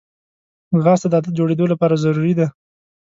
ځغاسته 0.79 1.07
د 1.09 1.13
عادت 1.17 1.33
جوړېدو 1.39 1.65
لپاره 1.71 2.01
ضروري 2.03 2.33
ده 2.39 2.47